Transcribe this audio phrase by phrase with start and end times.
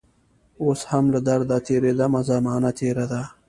[0.63, 3.21] اوس هم له درده تیریدمه زمانه تیره ده